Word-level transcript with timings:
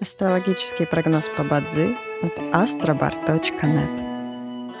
Астрологический 0.00 0.86
прогноз 0.86 1.28
по 1.36 1.44
Бадзи 1.44 1.94
от 2.22 2.32
astrobar.net 2.54 4.72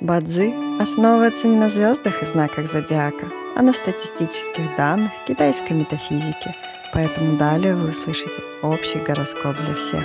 Бадзи 0.00 0.80
основывается 0.80 1.48
не 1.48 1.56
на 1.56 1.68
звездах 1.68 2.22
и 2.22 2.24
знаках 2.24 2.70
зодиака, 2.70 3.26
а 3.56 3.62
на 3.62 3.72
статистических 3.72 4.76
данных 4.76 5.10
китайской 5.26 5.72
метафизики, 5.72 6.54
поэтому 6.94 7.36
далее 7.36 7.74
вы 7.74 7.90
услышите 7.90 8.40
общий 8.62 8.98
гороскоп 8.98 9.56
для 9.56 9.74
всех. 9.74 10.04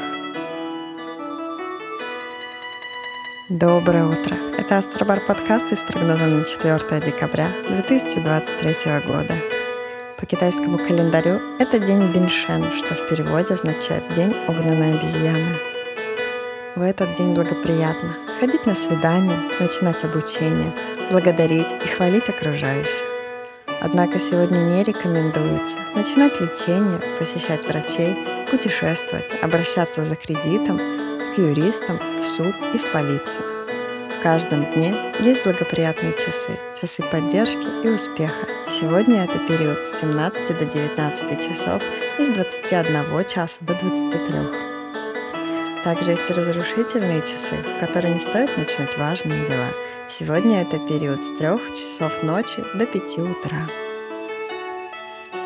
Доброе 3.49 4.07
утро! 4.07 4.35
Это 4.57 4.79
Астробар 4.79 5.19
подкаст 5.27 5.71
с 5.71 5.83
прогнозом 5.83 6.39
на 6.39 6.43
4 6.43 6.79
декабря 7.05 7.51
2023 7.69 8.99
года. 9.05 9.56
По 10.17 10.25
китайскому 10.25 10.79
календарю 10.79 11.39
это 11.59 11.77
день 11.77 12.11
Биншен, 12.11 12.71
что 12.71 12.95
в 12.95 13.07
переводе 13.07 13.53
означает 13.53 14.03
«день 14.15 14.35
огненной 14.47 14.97
обезьяны». 14.97 15.57
В 16.75 16.81
этот 16.81 17.13
день 17.15 17.35
благоприятно 17.35 18.15
ходить 18.39 18.65
на 18.65 18.73
свидания, 18.73 19.39
начинать 19.59 20.03
обучение, 20.03 20.73
благодарить 21.11 21.71
и 21.85 21.87
хвалить 21.87 22.29
окружающих. 22.29 23.03
Однако 23.79 24.17
сегодня 24.17 24.57
не 24.57 24.83
рекомендуется 24.83 25.77
начинать 25.93 26.41
лечение, 26.41 26.99
посещать 27.19 27.67
врачей, 27.67 28.17
путешествовать, 28.49 29.31
обращаться 29.43 30.03
за 30.03 30.15
кредитом 30.15 30.79
к 30.79 31.37
юристам, 31.37 31.97
в 31.97 32.25
суд 32.35 32.55
и 32.73 32.79
в 32.79 32.91
полицию. 32.91 33.56
В 34.17 34.19
каждом 34.19 34.65
дне 34.73 34.95
есть 35.19 35.43
благоприятные 35.43 36.11
часы, 36.13 36.59
часы 36.79 37.03
поддержки 37.03 37.67
и 37.85 37.87
успеха. 37.87 38.47
Сегодня 38.67 39.23
это 39.23 39.37
период 39.47 39.77
с 39.77 39.99
17 40.01 40.57
до 40.57 40.65
19 40.65 41.39
часов 41.39 41.83
и 42.17 42.25
с 42.25 42.29
21 42.29 43.25
часа 43.27 43.57
до 43.61 43.75
23. 43.75 44.39
Также 45.83 46.11
есть 46.11 46.29
разрушительные 46.31 47.21
часы, 47.21 47.57
в 47.61 47.79
которые 47.79 48.15
не 48.15 48.19
стоит 48.19 48.57
начинать 48.57 48.97
важные 48.97 49.45
дела. 49.45 49.69
Сегодня 50.09 50.61
это 50.61 50.79
период 50.79 51.21
с 51.21 51.37
3 51.37 51.47
часов 51.75 52.23
ночи 52.23 52.63
до 52.73 52.87
5 52.87 53.17
утра. 53.19 53.67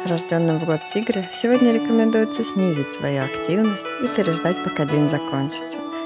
Рожденным 0.05 0.59
в 0.59 0.65
год 0.65 0.79
тигра 0.93 1.25
сегодня 1.35 1.73
рекомендуется 1.73 2.45
снизить 2.45 2.93
свою 2.93 3.25
активность 3.25 3.85
и 4.01 4.07
переждать, 4.07 4.63
пока 4.63 4.85
день 4.85 5.09
закончится 5.09 5.80